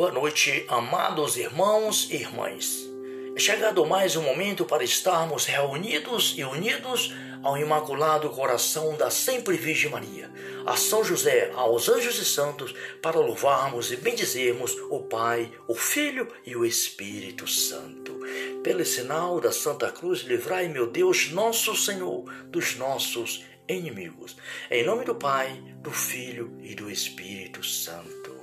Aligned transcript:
Boa 0.00 0.12
noite, 0.12 0.64
amados 0.66 1.36
irmãos 1.36 2.08
e 2.10 2.14
irmãs. 2.14 2.88
É 3.36 3.38
chegado 3.38 3.84
mais 3.84 4.16
um 4.16 4.22
momento 4.22 4.64
para 4.64 4.82
estarmos 4.82 5.44
reunidos 5.44 6.32
e 6.38 6.42
unidos 6.42 7.12
ao 7.42 7.58
Imaculado 7.58 8.30
Coração 8.30 8.96
da 8.96 9.10
Sempre 9.10 9.58
Virgem 9.58 9.90
Maria, 9.90 10.32
a 10.64 10.74
São 10.74 11.04
José, 11.04 11.52
aos 11.54 11.86
anjos 11.90 12.18
e 12.18 12.24
santos, 12.24 12.74
para 13.02 13.20
louvarmos 13.20 13.92
e 13.92 13.96
bendizermos 13.96 14.74
o 14.88 15.00
Pai, 15.00 15.52
o 15.68 15.74
Filho 15.74 16.26
e 16.46 16.56
o 16.56 16.64
Espírito 16.64 17.46
Santo. 17.46 18.18
Pelo 18.64 18.86
sinal 18.86 19.38
da 19.38 19.52
Santa 19.52 19.92
Cruz, 19.92 20.20
livrai, 20.20 20.66
meu 20.66 20.86
Deus, 20.86 21.30
nosso 21.30 21.76
Senhor, 21.76 22.24
dos 22.46 22.74
nossos 22.74 23.44
inimigos. 23.68 24.34
Em 24.70 24.82
nome 24.82 25.04
do 25.04 25.14
Pai, 25.14 25.62
do 25.82 25.90
Filho 25.90 26.56
e 26.62 26.74
do 26.74 26.90
Espírito 26.90 27.62
Santo. 27.62 28.40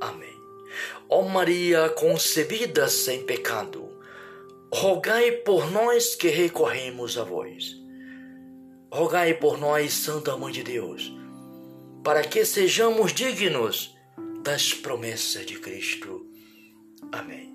Amém. 0.00 0.39
Ó 1.08 1.22
Maria 1.22 1.88
concebida 1.90 2.88
sem 2.88 3.24
pecado, 3.24 3.88
rogai 4.72 5.32
por 5.32 5.70
nós 5.70 6.14
que 6.14 6.28
recorremos 6.28 7.18
a 7.18 7.24
vós. 7.24 7.76
Rogai 8.92 9.34
por 9.34 9.58
nós, 9.58 9.92
Santa 9.92 10.36
Mãe 10.36 10.52
de 10.52 10.62
Deus, 10.62 11.12
para 12.02 12.22
que 12.22 12.44
sejamos 12.44 13.12
dignos 13.12 13.96
das 14.42 14.74
promessas 14.74 15.46
de 15.46 15.58
Cristo. 15.58 16.26
Amém. 17.12 17.54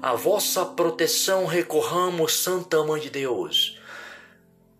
A 0.00 0.14
vossa 0.14 0.64
proteção 0.64 1.46
recorramos, 1.46 2.34
Santa 2.34 2.82
Mãe 2.84 3.00
de 3.00 3.10
Deus 3.10 3.83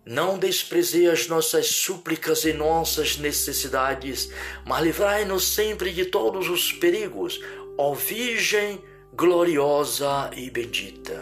não 0.05 0.37
desprezei 0.37 1.07
as 1.09 1.27
nossas 1.27 1.67
súplicas 1.67 2.45
e 2.45 2.53
nossas 2.53 3.17
necessidades, 3.17 4.29
mas 4.63 4.83
livrai-nos 4.83 5.47
sempre 5.47 5.91
de 5.91 6.05
todos 6.05 6.47
os 6.47 6.71
perigos, 6.71 7.41
ó 7.75 7.93
Virgem 7.93 8.79
gloriosa 9.13 10.29
e 10.35 10.49
bendita. 10.51 11.19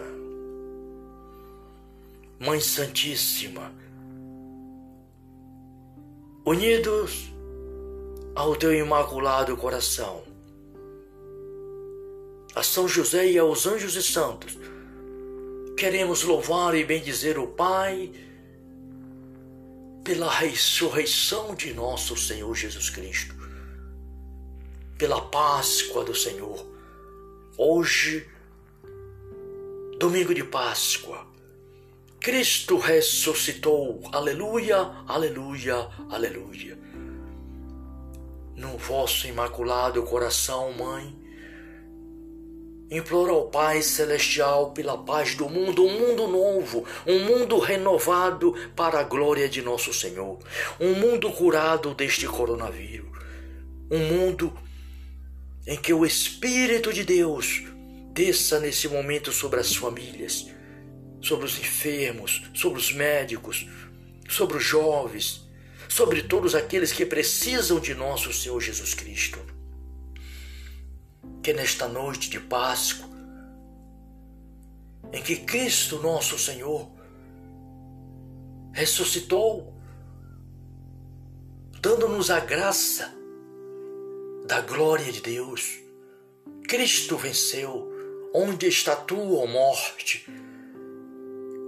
Mãe 2.40 2.60
Santíssima, 2.60 3.72
unidos 6.46 7.32
ao 8.36 8.54
teu 8.56 8.74
imaculado 8.74 9.56
coração, 9.56 10.24
a 12.54 12.62
São 12.62 12.86
José 12.86 13.32
e 13.32 13.38
aos 13.40 13.66
anjos 13.66 13.96
e 13.96 14.04
santos, 14.04 14.58
queremos 15.78 16.24
louvar 16.24 16.76
e 16.76 16.84
bendizer 16.84 17.40
o 17.40 17.48
Pai, 17.48 18.12
pela 20.04 20.30
ressurreição 20.30 21.56
de 21.56 21.74
nosso 21.74 22.18
Senhor 22.18 22.54
Jesus 22.54 22.90
Cristo, 22.90 23.36
pela 24.98 25.22
Páscoa 25.22 26.04
do 26.04 26.14
Senhor. 26.14 26.66
Hoje, 27.58 28.28
domingo 29.98 30.34
de 30.34 30.44
Páscoa, 30.44 31.26
Cristo 32.20 32.78
ressuscitou. 32.78 34.02
Aleluia, 34.12 34.78
aleluia, 35.08 35.90
aleluia. 36.10 36.78
No 38.56 38.78
vosso 38.78 39.28
imaculado 39.28 40.04
coração, 40.04 40.74
Mãe, 40.74 41.23
Imploro 42.92 43.34
ao 43.34 43.48
Pai 43.48 43.82
Celestial 43.82 44.72
pela 44.72 44.98
paz 44.98 45.36
do 45.36 45.50
mundo, 45.50 45.86
um 45.86 46.00
mundo 46.00 46.28
novo, 46.28 46.86
um 47.08 47.20
mundo 47.20 47.58
renovado 47.58 48.54
para 48.76 49.00
a 49.00 49.04
glória 49.04 49.50
de 49.50 49.62
nosso 49.62 49.94
Senhor, 49.94 50.38
um 50.80 50.94
mundo 50.94 51.32
curado 51.32 51.94
deste 51.96 52.28
coronavírus, 52.28 53.10
um 53.90 54.00
mundo 54.00 54.54
em 55.66 55.78
que 55.78 55.94
o 55.94 56.06
Espírito 56.06 56.94
de 56.94 57.04
Deus 57.04 57.64
desça 58.14 58.60
nesse 58.60 58.88
momento 58.88 59.32
sobre 59.32 59.60
as 59.60 59.76
famílias, 59.76 60.48
sobre 61.22 61.46
os 61.46 61.58
enfermos, 61.58 62.44
sobre 62.54 62.80
os 62.80 62.94
médicos, 62.94 63.66
sobre 64.30 64.58
os 64.58 64.64
jovens, 64.64 65.42
sobre 65.88 66.22
todos 66.22 66.54
aqueles 66.54 66.92
que 66.92 67.06
precisam 67.06 67.80
de 67.80 67.96
nosso 67.96 68.32
Senhor 68.32 68.60
Jesus 68.60 68.94
Cristo 68.94 69.53
que 71.44 71.52
nesta 71.52 71.90
noite 71.90 72.30
de 72.30 72.40
Páscoa, 72.40 73.10
em 75.12 75.22
que 75.22 75.36
Cristo 75.36 76.00
nosso 76.00 76.40
Senhor 76.40 76.90
ressuscitou, 78.72 79.74
dando-nos 81.82 82.32
a 82.32 82.40
graça 82.40 83.14
da 84.48 84.62
glória 84.62 85.12
de 85.12 85.22
Deus. 85.22 85.80
Cristo 86.68 87.18
venceu. 87.18 87.92
Onde 88.34 88.68
está 88.68 88.96
tua 88.96 89.46
morte? 89.46 90.26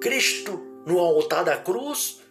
Cristo, 0.02 0.84
no 0.84 0.98
altar 0.98 1.44
da 1.44 1.58
cruz, 1.58 2.22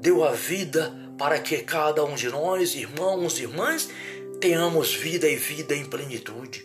deu 0.00 0.24
a 0.24 0.32
vida 0.32 0.94
para 1.18 1.38
que 1.38 1.58
cada 1.58 2.02
um 2.02 2.14
de 2.14 2.30
nós, 2.30 2.74
irmãos 2.74 3.38
e 3.38 3.42
irmãs, 3.42 3.90
tenhamos 4.40 4.94
vida 4.94 5.28
e 5.28 5.36
vida 5.36 5.76
em 5.76 5.84
plenitude. 5.84 6.64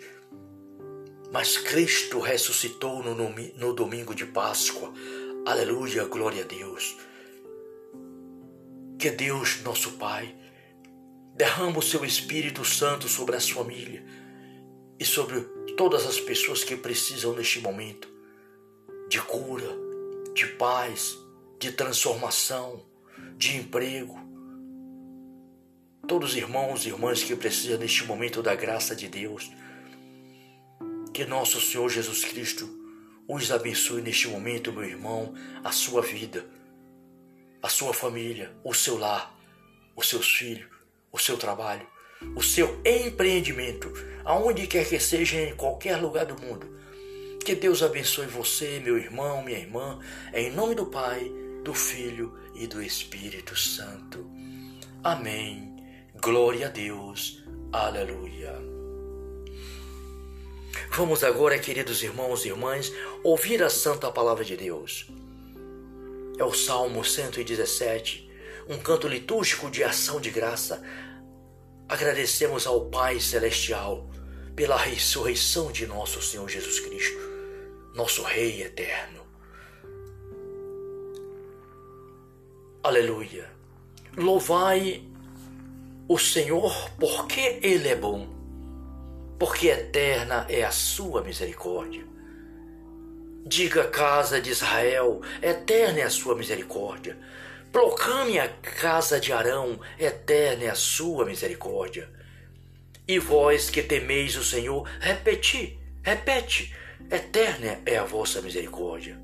Mas 1.32 1.58
Cristo 1.58 2.20
ressuscitou 2.20 3.04
no, 3.04 3.14
no 3.14 3.74
domingo 3.74 4.16
de 4.16 4.26
Páscoa. 4.26 4.94
Aleluia, 5.46 6.06
glória 6.06 6.44
a 6.44 6.48
Deus. 6.48 6.96
Que 8.98 9.12
Deus, 9.12 9.62
nosso 9.62 9.92
Pai, 9.94 10.34
derrama 11.36 11.80
o 11.80 11.82
seu 11.82 12.06
Espírito 12.06 12.64
Santo 12.64 13.10
sobre 13.10 13.36
as 13.36 13.50
famílias 13.50 14.04
e 14.98 15.04
sobre 15.04 15.42
todas 15.76 16.08
as 16.08 16.18
pessoas 16.18 16.64
que 16.64 16.78
precisam 16.78 17.34
neste 17.34 17.60
momento 17.60 18.08
de 19.10 19.22
cura, 19.22 19.68
de 20.34 20.48
paz, 20.48 21.18
de 21.60 21.74
transformação, 21.74 22.86
de 23.38 23.58
emprego, 23.58 24.18
todos 26.08 26.32
os 26.32 26.38
irmãos 26.38 26.86
e 26.86 26.90
irmãs 26.90 27.24
que 27.24 27.36
precisam 27.36 27.78
neste 27.78 28.06
momento 28.06 28.42
da 28.42 28.56
graça 28.56 28.96
de 28.96 29.08
Deus. 29.08 29.52
Que 31.14 31.26
nosso 31.26 31.60
Senhor 31.60 31.90
Jesus 31.90 32.24
Cristo 32.26 32.70
os 33.28 33.52
abençoe 33.52 34.02
neste 34.02 34.28
momento, 34.28 34.72
meu 34.72 34.84
irmão, 34.84 35.34
a 35.64 35.72
sua 35.72 36.02
vida, 36.02 36.46
a 37.62 37.70
sua 37.70 37.94
família, 37.94 38.56
o 38.64 38.74
seu 38.74 38.98
lar, 38.98 39.36
os 39.96 40.08
seus 40.08 40.32
filhos, 40.32 40.70
o 41.12 41.18
seu 41.18 41.38
trabalho, 41.38 41.88
o 42.36 42.44
seu 42.44 42.80
empreendimento, 42.86 43.92
aonde 44.24 44.68
quer 44.68 44.88
que 44.88 45.00
seja, 45.00 45.42
em 45.42 45.56
qualquer 45.56 45.98
lugar 45.98 46.26
do 46.26 46.40
mundo. 46.40 46.76
Que 47.44 47.56
Deus 47.56 47.82
abençoe 47.82 48.28
você, 48.28 48.80
meu 48.80 48.98
irmão, 48.98 49.44
minha 49.44 49.60
irmã, 49.60 50.00
em 50.34 50.52
nome 50.52 50.76
do 50.76 50.88
Pai, 50.88 51.32
do 51.64 51.74
Filho 51.74 52.38
e 52.56 52.68
do 52.68 52.82
Espírito 52.82 53.56
Santo. 53.56 54.30
Amém. 55.04 55.75
Glória 56.26 56.66
a 56.66 56.70
Deus. 56.72 57.44
Aleluia. 57.72 58.60
Vamos 60.90 61.24
agora, 61.24 61.60
queridos 61.60 62.02
irmãos 62.02 62.44
e 62.44 62.48
irmãs, 62.48 62.92
ouvir 63.24 63.62
a 63.62 63.70
santa 63.70 64.12
palavra 64.12 64.44
de 64.44 64.58
Deus. 64.58 65.06
É 66.40 66.44
o 66.44 66.52
Salmo 66.52 67.06
117, 67.06 68.28
um 68.68 68.80
canto 68.80 69.08
litúrgico 69.08 69.70
de 69.70 69.84
ação 69.84 70.20
de 70.20 70.32
graça. 70.32 70.82
Agradecemos 71.88 72.66
ao 72.66 72.90
Pai 72.90 73.20
Celestial 73.20 74.10
pela 74.56 74.78
ressurreição 74.78 75.72
de 75.72 75.86
nosso 75.86 76.24
Senhor 76.24 76.50
Jesus 76.50 76.80
Cristo, 76.80 77.20
nosso 77.94 78.24
Rei 78.24 78.64
eterno. 78.64 79.22
Aleluia. 82.82 83.48
Louvai 84.18 85.14
o 86.08 86.20
Senhor, 86.20 86.92
porque 87.00 87.60
Ele 87.64 87.88
é 87.88 87.96
bom, 87.96 88.28
porque 89.40 89.68
eterna 89.68 90.46
é 90.48 90.64
a 90.64 90.72
sua 90.72 91.24
misericórdia. 91.24 92.06
Diga, 93.48 93.88
casa 93.88 94.40
de 94.40 94.52
Israel, 94.52 95.22
eterna 95.42 96.00
é 96.00 96.04
a 96.04 96.10
sua 96.10 96.36
misericórdia. 96.36 97.18
Proclame 97.72 98.40
a 98.40 98.48
casa 98.48 99.20
de 99.20 99.34
Arão, 99.34 99.80
eterna 100.00 100.66
é 100.66 100.70
a 100.70 100.76
sua 100.76 101.26
misericórdia. 101.26 102.10
E 103.08 103.20
vós 103.20 103.70
que 103.70 103.84
temeis 103.84 104.36
o 104.36 104.44
Senhor, 104.44 104.88
repeti, 105.00 105.80
repete, 106.04 106.76
eterna 107.12 107.80
é 107.86 107.98
a 107.98 108.04
vossa 108.04 108.42
misericórdia. 108.42 109.20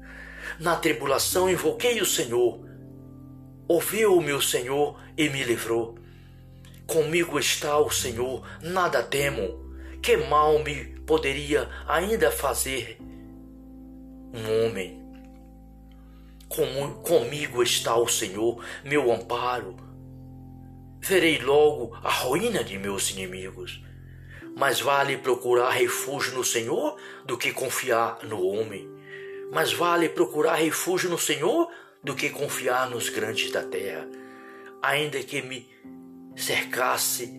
Na 0.60 0.76
tribulação 0.76 1.50
invoquei 1.50 2.02
o 2.02 2.06
Senhor, 2.06 2.60
ouviu 3.68 4.18
o 4.18 4.22
meu 4.22 4.42
Senhor 4.42 5.00
e 5.18 5.30
me 5.30 5.44
livrou 5.44 6.01
Comigo 6.92 7.40
está 7.40 7.78
o 7.80 7.90
Senhor, 7.90 8.46
nada 8.62 9.02
temo. 9.02 9.74
Que 10.02 10.18
mal 10.18 10.60
me 10.60 11.00
poderia 11.08 11.70
ainda 11.88 12.30
fazer 12.30 12.98
um 14.34 14.66
homem? 14.66 15.02
Com, 16.50 16.96
comigo 17.02 17.64
está 17.64 17.96
o 17.96 18.10
Senhor, 18.10 18.62
meu 18.84 19.10
amparo. 19.10 19.78
Verei 21.00 21.38
logo 21.38 21.96
a 22.04 22.12
ruína 22.12 22.62
de 22.62 22.78
meus 22.78 23.10
inimigos. 23.12 23.82
Mais 24.58 24.82
vale 24.82 25.18
procurar 25.18 25.70
refúgio 25.70 26.34
no 26.34 26.44
Senhor 26.44 26.98
do 27.26 27.38
que 27.38 27.54
confiar 27.54 28.20
no 28.26 28.46
homem. 28.46 28.86
Mais 29.50 29.72
vale 29.72 30.10
procurar 30.10 30.56
refúgio 30.56 31.10
no 31.10 31.18
Senhor 31.18 31.72
do 32.04 32.14
que 32.14 32.30
confiar 32.30 32.90
nos 32.90 33.08
grandes 33.08 33.50
da 33.50 33.64
terra. 33.64 34.06
Ainda 34.82 35.24
que 35.24 35.42
me 35.42 35.70
cercasse 36.36 37.32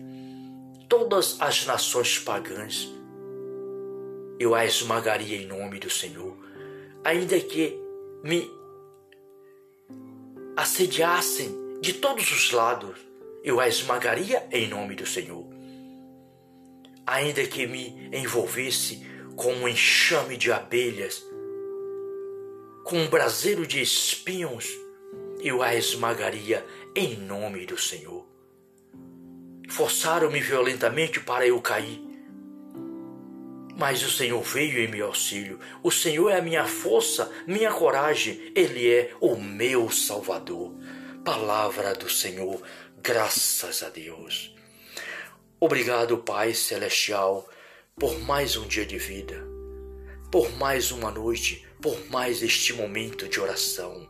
todas 0.87 1.37
as 1.39 1.65
nações 1.65 2.19
pagãs, 2.19 2.89
eu 4.39 4.53
a 4.53 4.65
esmagaria 4.65 5.41
em 5.41 5.47
nome 5.47 5.79
do 5.79 5.89
Senhor. 5.89 6.35
Ainda 7.03 7.39
que 7.39 7.77
me 8.23 8.49
assediassem 10.55 11.79
de 11.81 11.93
todos 11.93 12.31
os 12.31 12.51
lados, 12.51 12.97
eu 13.43 13.59
a 13.59 13.67
esmagaria 13.67 14.47
em 14.51 14.67
nome 14.67 14.95
do 14.95 15.05
Senhor. 15.05 15.45
Ainda 17.05 17.45
que 17.45 17.67
me 17.67 18.09
envolvesse 18.13 19.05
com 19.35 19.53
um 19.53 19.67
enxame 19.67 20.37
de 20.37 20.51
abelhas, 20.51 21.25
com 22.83 22.97
um 22.97 23.07
braseiro 23.07 23.65
de 23.67 23.81
espinhos, 23.81 24.69
eu 25.41 25.61
a 25.61 25.75
esmagaria 25.75 26.65
em 26.95 27.17
nome 27.17 27.65
do 27.65 27.77
Senhor. 27.77 28.32
Forçaram-me 29.73 30.39
violentamente 30.39 31.19
para 31.19 31.47
eu 31.47 31.59
cair. 31.59 31.99
Mas 33.75 34.03
o 34.03 34.11
Senhor 34.11 34.39
veio 34.43 34.77
em 34.77 34.87
meu 34.87 35.07
auxílio. 35.07 35.59
O 35.81 35.89
Senhor 35.89 36.29
é 36.29 36.37
a 36.37 36.43
minha 36.43 36.67
força, 36.67 37.31
minha 37.47 37.73
coragem. 37.73 38.51
Ele 38.55 38.87
é 38.87 39.11
o 39.19 39.35
meu 39.35 39.89
Salvador. 39.89 40.75
Palavra 41.25 41.95
do 41.95 42.07
Senhor, 42.07 42.61
graças 43.01 43.81
a 43.81 43.89
Deus. 43.89 44.55
Obrigado, 45.59 46.19
Pai 46.19 46.53
Celestial, 46.53 47.49
por 47.97 48.19
mais 48.19 48.55
um 48.55 48.67
dia 48.67 48.85
de 48.85 48.99
vida, 48.99 49.43
por 50.31 50.51
mais 50.51 50.91
uma 50.91 51.09
noite, 51.09 51.65
por 51.81 51.97
mais 52.11 52.43
este 52.43 52.73
momento 52.73 53.27
de 53.27 53.39
oração. 53.39 54.07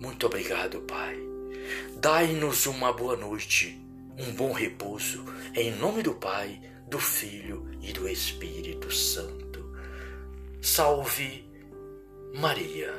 Muito 0.00 0.26
obrigado, 0.26 0.80
Pai. 0.80 1.16
Dai-nos 1.96 2.66
uma 2.66 2.92
boa 2.92 3.16
noite, 3.16 3.83
um 4.18 4.32
bom 4.32 4.52
repouso, 4.52 5.24
em 5.54 5.72
nome 5.72 6.02
do 6.02 6.14
Pai, 6.14 6.60
do 6.88 6.98
Filho 6.98 7.68
e 7.80 7.92
do 7.92 8.08
Espírito 8.08 8.92
Santo. 8.92 9.72
Salve 10.60 11.44
Maria. 12.34 12.92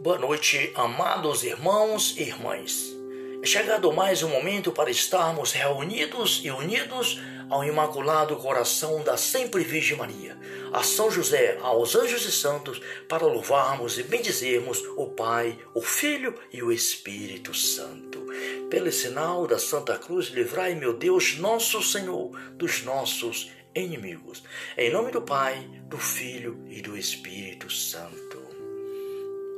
Boa 0.00 0.18
noite, 0.18 0.72
amados 0.74 1.44
irmãos 1.44 2.16
e 2.16 2.22
irmãs. 2.22 2.99
É 3.42 3.46
chegado 3.46 3.90
mais 3.90 4.22
um 4.22 4.28
momento 4.28 4.70
para 4.70 4.90
estarmos 4.90 5.52
reunidos 5.52 6.42
e 6.44 6.50
unidos 6.50 7.18
ao 7.48 7.64
Imaculado 7.64 8.36
Coração 8.36 9.02
da 9.02 9.16
Sempre 9.16 9.64
Virgem 9.64 9.96
Maria, 9.96 10.38
a 10.74 10.82
São 10.82 11.10
José, 11.10 11.56
aos 11.62 11.96
anjos 11.96 12.26
e 12.26 12.32
santos, 12.32 12.80
para 13.08 13.24
louvarmos 13.24 13.98
e 13.98 14.02
bendizermos 14.02 14.84
o 14.94 15.06
Pai, 15.06 15.58
o 15.74 15.80
Filho 15.80 16.34
e 16.52 16.62
o 16.62 16.70
Espírito 16.70 17.54
Santo. 17.54 18.26
Pelo 18.68 18.92
sinal 18.92 19.46
da 19.46 19.58
Santa 19.58 19.96
Cruz, 19.96 20.26
livrai, 20.26 20.74
meu 20.74 20.92
Deus, 20.92 21.38
nosso 21.38 21.82
Senhor, 21.82 22.38
dos 22.52 22.82
nossos 22.82 23.50
inimigos. 23.74 24.42
Em 24.76 24.92
nome 24.92 25.10
do 25.10 25.22
Pai, 25.22 25.66
do 25.88 25.96
Filho 25.96 26.62
e 26.68 26.82
do 26.82 26.94
Espírito 26.94 27.70
Santo. 27.70 28.38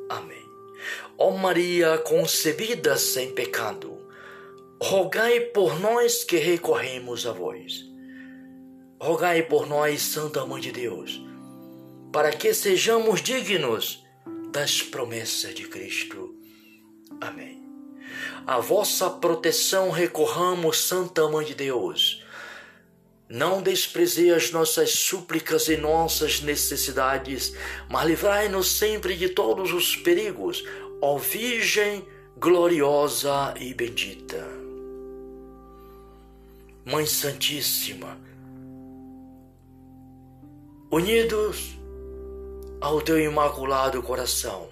Amém. 0.08 0.41
Ó 1.18 1.30
Maria 1.30 1.98
concebida 1.98 2.96
sem 2.96 3.34
pecado, 3.34 4.06
rogai 4.82 5.40
por 5.40 5.78
nós 5.80 6.24
que 6.24 6.36
recorremos 6.36 7.26
a 7.26 7.32
vós. 7.32 7.84
Rogai 9.00 9.42
por 9.42 9.66
nós, 9.66 10.00
Santa 10.02 10.46
Mãe 10.46 10.60
de 10.60 10.72
Deus, 10.72 11.20
para 12.12 12.30
que 12.30 12.54
sejamos 12.54 13.20
dignos 13.20 14.04
das 14.52 14.82
promessas 14.82 15.54
de 15.54 15.66
Cristo. 15.66 16.36
Amém. 17.20 17.62
A 18.46 18.58
vossa 18.58 19.08
proteção 19.08 19.90
recorramos, 19.90 20.84
Santa 20.84 21.28
Mãe 21.28 21.44
de 21.44 21.54
Deus. 21.54 22.21
Não 23.32 23.62
desprezei 23.62 24.30
as 24.30 24.50
nossas 24.50 24.90
súplicas 24.90 25.66
e 25.66 25.78
nossas 25.78 26.42
necessidades, 26.42 27.54
mas 27.88 28.06
livrai-nos 28.06 28.70
sempre 28.70 29.16
de 29.16 29.30
todos 29.30 29.72
os 29.72 29.96
perigos, 29.96 30.62
ó 31.00 31.16
Virgem 31.16 32.06
gloriosa 32.36 33.54
e 33.58 33.72
bendita. 33.72 34.46
Mãe 36.84 37.06
Santíssima, 37.06 38.18
unidos 40.90 41.78
ao 42.82 43.00
teu 43.00 43.18
imaculado 43.18 44.02
coração, 44.02 44.68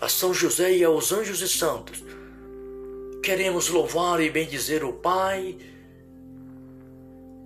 a 0.00 0.08
São 0.08 0.32
José 0.32 0.78
e 0.78 0.82
aos 0.82 1.12
anjos 1.12 1.42
e 1.42 1.48
santos, 1.48 2.02
queremos 3.22 3.68
louvar 3.68 4.18
e 4.22 4.30
bendizer 4.30 4.82
o 4.82 4.94
Pai 4.94 5.58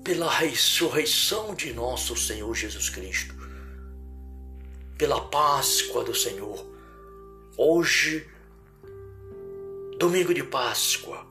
pela 0.07 0.31
ressurreição 0.31 1.53
de 1.53 1.73
nosso 1.73 2.15
Senhor 2.15 2.55
Jesus 2.55 2.89
Cristo 2.89 3.35
pela 4.97 5.21
Páscoa 5.21 6.05
do 6.05 6.15
Senhor. 6.15 6.65
Hoje, 7.59 8.25
domingo 9.99 10.33
de 10.33 10.45
Páscoa, 10.45 11.27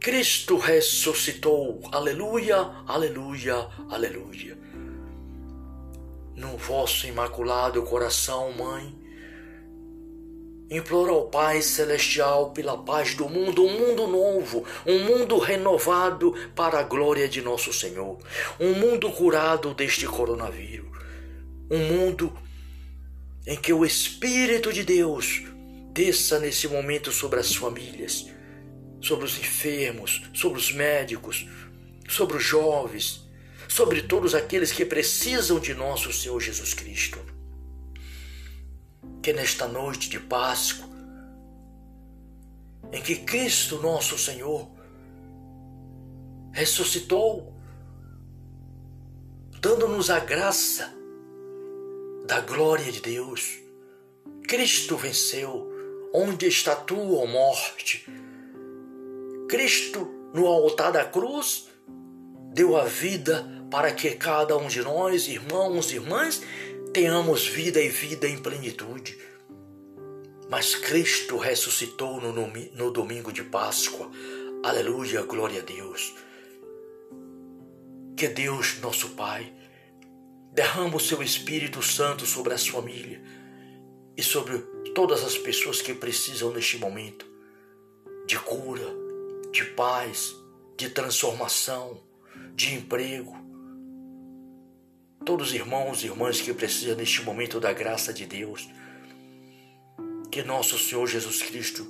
Cristo 0.00 0.58
ressuscitou. 0.58 1.80
Aleluia, 1.92 2.56
aleluia, 2.88 3.68
aleluia. 3.88 4.58
No 6.34 6.56
vosso 6.56 7.06
imaculado 7.06 7.84
coração, 7.84 8.52
Mãe, 8.52 8.98
imploro 10.70 11.12
ao 11.12 11.28
Pai 11.28 11.62
Celestial 11.62 12.50
pela 12.50 12.76
paz 12.76 13.14
do 13.14 13.28
mundo, 13.28 13.64
um 13.64 13.78
mundo 13.78 14.06
novo, 14.06 14.64
um 14.84 14.98
mundo 15.00 15.38
renovado 15.38 16.34
para 16.54 16.80
a 16.80 16.82
glória 16.82 17.28
de 17.28 17.40
nosso 17.40 17.72
Senhor, 17.72 18.18
um 18.58 18.74
mundo 18.74 19.10
curado 19.10 19.72
deste 19.74 20.06
coronavírus, 20.06 20.90
um 21.70 21.78
mundo 21.78 22.32
em 23.46 23.56
que 23.56 23.72
o 23.72 23.84
Espírito 23.84 24.72
de 24.72 24.82
Deus 24.82 25.44
desça 25.92 26.38
nesse 26.40 26.66
momento 26.66 27.12
sobre 27.12 27.38
as 27.38 27.54
famílias, 27.54 28.26
sobre 29.00 29.24
os 29.24 29.38
enfermos, 29.38 30.22
sobre 30.34 30.58
os 30.58 30.72
médicos, 30.72 31.46
sobre 32.08 32.36
os 32.36 32.42
jovens, 32.42 33.24
sobre 33.68 34.02
todos 34.02 34.34
aqueles 34.34 34.72
que 34.72 34.84
precisam 34.84 35.60
de 35.60 35.74
nosso 35.74 36.12
Senhor 36.12 36.40
Jesus 36.40 36.74
Cristo. 36.74 37.35
Que 39.26 39.32
nesta 39.32 39.66
noite 39.66 40.08
de 40.08 40.20
Páscoa, 40.20 40.88
em 42.92 43.02
que 43.02 43.16
Cristo 43.16 43.82
nosso 43.82 44.16
Senhor 44.16 44.70
ressuscitou, 46.52 47.52
dando-nos 49.60 50.10
a 50.10 50.20
graça 50.20 50.94
da 52.24 52.40
glória 52.40 52.92
de 52.92 53.00
Deus. 53.00 53.58
Cristo 54.46 54.96
venceu. 54.96 55.72
Onde 56.14 56.46
está 56.46 56.76
tua 56.76 57.26
morte? 57.26 58.08
Cristo, 59.48 60.08
no 60.32 60.46
altar 60.46 60.92
da 60.92 61.04
cruz, 61.04 61.66
deu 62.52 62.76
a 62.76 62.84
vida 62.84 63.44
para 63.72 63.92
que 63.92 64.12
cada 64.12 64.56
um 64.56 64.68
de 64.68 64.82
nós, 64.82 65.26
irmãos 65.26 65.90
e 65.90 65.96
irmãs, 65.96 66.40
tenhamos 66.96 67.46
vida 67.46 67.78
e 67.78 67.90
vida 67.90 68.26
em 68.26 68.38
plenitude. 68.38 69.18
Mas 70.48 70.74
Cristo 70.74 71.36
ressuscitou 71.36 72.22
no, 72.22 72.32
no 72.32 72.90
domingo 72.90 73.30
de 73.30 73.42
Páscoa. 73.44 74.10
Aleluia, 74.64 75.22
glória 75.24 75.60
a 75.60 75.62
Deus. 75.62 76.14
Que 78.16 78.28
Deus, 78.28 78.80
nosso 78.80 79.10
Pai, 79.10 79.52
Derrama 80.54 80.96
o 80.96 81.00
seu 81.00 81.22
Espírito 81.22 81.82
Santo 81.82 82.24
sobre 82.24 82.54
a 82.54 82.58
família 82.58 83.22
e 84.16 84.22
sobre 84.22 84.56
todas 84.94 85.22
as 85.22 85.36
pessoas 85.36 85.82
que 85.82 85.92
precisam 85.92 86.50
neste 86.50 86.78
momento 86.78 87.26
de 88.26 88.38
cura, 88.38 88.86
de 89.52 89.66
paz, 89.66 90.34
de 90.78 90.88
transformação, 90.88 92.02
de 92.54 92.72
emprego. 92.72 93.45
Todos 95.26 95.48
os 95.48 95.54
irmãos 95.54 96.02
e 96.02 96.06
irmãs 96.06 96.40
que 96.40 96.54
precisam 96.54 96.96
neste 96.96 97.20
momento 97.22 97.60
da 97.60 97.72
graça 97.74 98.14
de 98.14 98.24
Deus. 98.24 98.66
Que 100.32 100.42
nosso 100.42 100.78
Senhor 100.78 101.06
Jesus 101.06 101.42
Cristo 101.42 101.86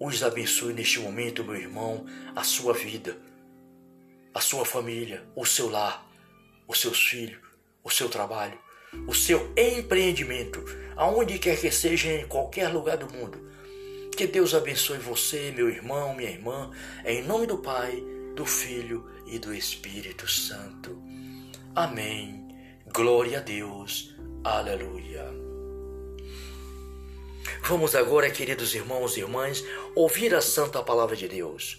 os 0.00 0.20
abençoe 0.24 0.72
neste 0.72 0.98
momento, 0.98 1.44
meu 1.44 1.54
irmão, 1.54 2.04
a 2.34 2.42
sua 2.42 2.72
vida, 2.72 3.16
a 4.34 4.40
sua 4.40 4.64
família, 4.64 5.24
o 5.36 5.46
seu 5.46 5.68
lar, 5.68 6.10
os 6.66 6.80
seus 6.80 6.98
filhos 6.98 7.50
o 7.82 7.90
seu 7.90 8.08
trabalho, 8.08 8.58
o 9.06 9.14
seu 9.14 9.52
empreendimento, 9.56 10.62
aonde 10.96 11.38
quer 11.38 11.58
que 11.58 11.70
seja 11.70 12.12
em 12.12 12.26
qualquer 12.26 12.68
lugar 12.68 12.96
do 12.96 13.12
mundo. 13.12 13.50
Que 14.16 14.26
Deus 14.26 14.54
abençoe 14.54 14.98
você, 14.98 15.52
meu 15.52 15.68
irmão, 15.68 16.14
minha 16.14 16.30
irmã, 16.30 16.70
em 17.04 17.22
nome 17.22 17.46
do 17.46 17.58
Pai, 17.58 18.02
do 18.34 18.44
Filho 18.44 19.08
e 19.26 19.38
do 19.38 19.54
Espírito 19.54 20.28
Santo. 20.28 21.02
Amém. 21.74 22.39
Glória 22.92 23.38
a 23.38 23.40
Deus. 23.40 24.12
Aleluia. 24.42 25.24
Vamos 27.62 27.94
agora, 27.94 28.28
queridos 28.28 28.74
irmãos 28.74 29.16
e 29.16 29.20
irmãs, 29.20 29.64
ouvir 29.94 30.34
a 30.34 30.40
santa 30.40 30.82
palavra 30.82 31.14
de 31.14 31.28
Deus. 31.28 31.78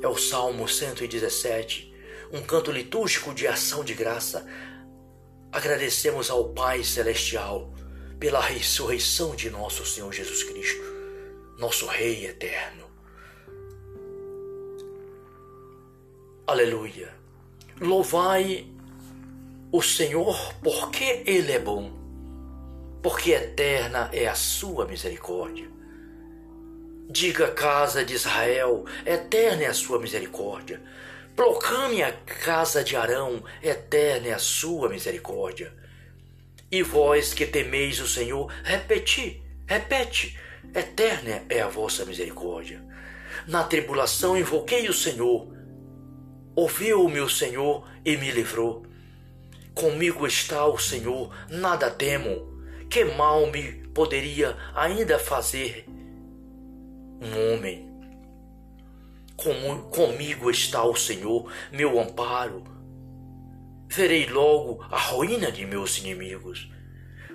É 0.00 0.06
o 0.06 0.16
Salmo 0.16 0.68
117, 0.68 1.92
um 2.32 2.40
canto 2.42 2.70
litúrgico 2.70 3.34
de 3.34 3.48
ação 3.48 3.82
de 3.82 3.92
graça. 3.92 4.46
Agradecemos 5.50 6.30
ao 6.30 6.50
Pai 6.50 6.84
Celestial 6.84 7.74
pela 8.20 8.40
ressurreição 8.40 9.34
de 9.34 9.50
nosso 9.50 9.84
Senhor 9.84 10.12
Jesus 10.12 10.44
Cristo, 10.44 10.82
nosso 11.58 11.86
Rei 11.86 12.26
eterno. 12.26 12.86
Aleluia. 16.46 17.12
Louvai 17.80 18.72
o 19.72 19.80
Senhor 19.80 20.54
porque 20.62 21.22
Ele 21.24 21.50
é 21.50 21.58
bom, 21.58 21.90
porque 23.02 23.30
eterna 23.30 24.10
é 24.12 24.28
a 24.28 24.34
sua 24.34 24.86
misericórdia. 24.86 25.66
Diga 27.08 27.50
casa 27.50 28.04
de 28.04 28.12
Israel, 28.12 28.84
eterna 29.06 29.64
é 29.64 29.66
a 29.66 29.74
sua 29.74 29.98
misericórdia. 29.98 30.82
Proclame 31.34 32.02
a 32.02 32.12
casa 32.12 32.84
de 32.84 32.94
Arão, 32.94 33.42
eterna 33.62 34.28
é 34.28 34.32
a 34.34 34.38
sua 34.38 34.90
misericórdia. 34.90 35.72
E 36.70 36.82
vós 36.82 37.32
que 37.32 37.46
temeis 37.46 37.98
o 37.98 38.06
Senhor, 38.06 38.52
repeti, 38.62 39.42
repete, 39.66 40.38
eterna 40.74 41.44
é 41.48 41.62
a 41.62 41.68
vossa 41.68 42.04
misericórdia. 42.04 42.84
Na 43.46 43.64
tribulação 43.64 44.36
invoquei 44.36 44.88
o 44.88 44.92
Senhor, 44.92 45.48
ouviu 46.54 47.02
o 47.02 47.10
meu 47.10 47.28
Senhor 47.28 47.88
e 48.04 48.18
me 48.18 48.30
livrou. 48.30 48.91
Comigo 49.74 50.26
está 50.26 50.66
o 50.66 50.78
Senhor, 50.78 51.34
nada 51.48 51.90
temo. 51.90 52.50
Que 52.90 53.04
mal 53.04 53.46
me 53.46 53.86
poderia 53.88 54.56
ainda 54.74 55.18
fazer 55.18 55.86
um 57.20 57.54
homem? 57.54 57.90
Com, 59.36 59.82
comigo 59.90 60.50
está 60.50 60.84
o 60.84 60.94
Senhor, 60.94 61.50
meu 61.72 61.98
amparo 61.98 62.72
verei 63.92 64.26
logo 64.26 64.82
a 64.90 64.96
ruína 64.96 65.52
de 65.52 65.66
meus 65.66 65.98
inimigos. 65.98 66.70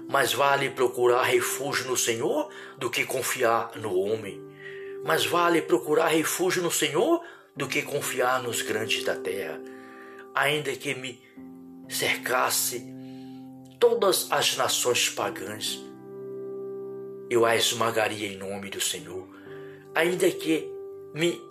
Mais 0.10 0.34
vale 0.34 0.72
procurar 0.72 1.22
refúgio 1.22 1.86
no 1.88 1.96
Senhor 1.96 2.50
do 2.80 2.90
que 2.90 3.06
confiar 3.06 3.74
no 3.76 3.96
homem. 3.96 4.42
Mais 5.06 5.26
vale 5.26 5.62
procurar 5.62 6.08
refúgio 6.08 6.64
no 6.64 6.72
Senhor 6.72 7.22
do 7.56 7.68
que 7.68 7.84
confiar 7.84 8.42
nos 8.42 8.64
grandes 8.64 9.04
da 9.04 9.16
terra. 9.16 9.62
Ainda 10.34 10.76
que 10.76 10.96
me 10.96 11.22
cercasse 11.90 12.84
todas 13.80 14.32
as 14.32 14.58
nações 14.58 15.10
pagãs, 15.10 15.80
eu 17.30 17.46
a 17.46 17.56
esmagaria 17.56 18.28
em 18.28 18.38
nome 18.38 18.70
do 18.70 18.80
Senhor. 18.80 19.28
Ainda 19.94 20.30
que 20.32 20.70
me 21.14 21.42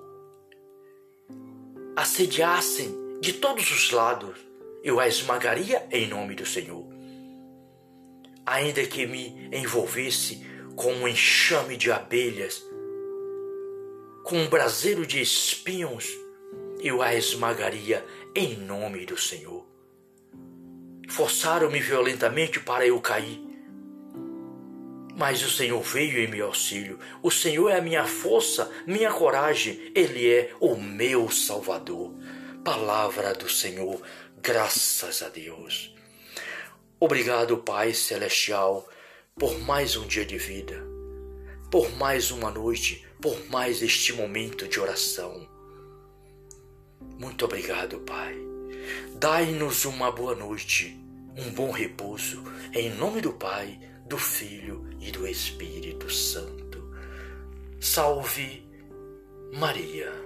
assediassem 1.94 3.20
de 3.20 3.34
todos 3.34 3.70
os 3.70 3.90
lados, 3.90 4.36
eu 4.82 5.00
a 5.00 5.08
esmagaria 5.08 5.86
em 5.90 6.06
nome 6.06 6.34
do 6.34 6.46
Senhor. 6.46 6.86
Ainda 8.44 8.86
que 8.86 9.06
me 9.06 9.48
envolvesse 9.52 10.46
com 10.76 10.92
um 10.92 11.08
enxame 11.08 11.76
de 11.76 11.90
abelhas, 11.90 12.64
com 14.22 14.38
um 14.38 14.48
braseiro 14.48 15.06
de 15.06 15.20
espinhos, 15.20 16.06
eu 16.80 17.02
a 17.02 17.14
esmagaria 17.14 18.04
em 18.34 18.56
nome 18.56 19.04
do 19.06 19.18
Senhor. 19.18 19.75
Forçaram-me 21.08 21.80
violentamente 21.80 22.60
para 22.60 22.86
eu 22.86 23.00
cair. 23.00 23.40
Mas 25.16 25.42
o 25.42 25.50
Senhor 25.50 25.82
veio 25.82 26.18
em 26.18 26.28
meu 26.28 26.46
auxílio. 26.46 26.98
O 27.22 27.30
Senhor 27.30 27.70
é 27.70 27.78
a 27.78 27.82
minha 27.82 28.04
força, 28.04 28.70
minha 28.86 29.10
coragem. 29.10 29.90
Ele 29.94 30.30
é 30.30 30.52
o 30.60 30.76
meu 30.76 31.30
Salvador. 31.30 32.12
Palavra 32.62 33.32
do 33.32 33.48
Senhor. 33.48 34.00
Graças 34.42 35.22
a 35.22 35.28
Deus. 35.28 35.96
Obrigado, 36.98 37.58
Pai 37.58 37.92
Celestial, 37.92 38.88
por 39.38 39.58
mais 39.60 39.96
um 39.96 40.06
dia 40.06 40.24
de 40.24 40.38
vida, 40.38 40.82
por 41.70 41.94
mais 41.94 42.30
uma 42.30 42.50
noite, 42.50 43.06
por 43.20 43.38
mais 43.50 43.82
este 43.82 44.14
momento 44.14 44.66
de 44.66 44.80
oração. 44.80 45.46
Muito 47.18 47.44
obrigado, 47.44 48.00
Pai. 48.00 48.45
Dai-nos 49.18 49.84
uma 49.84 50.10
boa 50.10 50.34
noite, 50.34 50.98
um 51.36 51.50
bom 51.50 51.70
repouso, 51.70 52.42
em 52.72 52.90
nome 52.90 53.20
do 53.20 53.32
Pai, 53.32 53.78
do 54.06 54.18
Filho 54.18 54.86
e 55.00 55.10
do 55.10 55.26
Espírito 55.26 56.10
Santo. 56.10 56.90
Salve 57.80 58.62
Maria. 59.52 60.25